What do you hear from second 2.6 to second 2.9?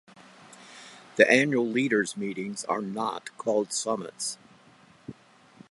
are